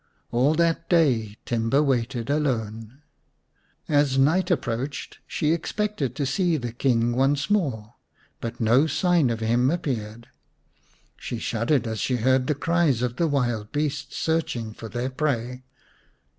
[0.31, 3.03] All that day Timba waited alone.
[3.87, 7.93] As night approached she expected to see the King once more,
[8.39, 10.27] but no sign of him appeared.
[11.17, 15.65] She shuddered as she heard the cries of the wild beasts searching for their prey.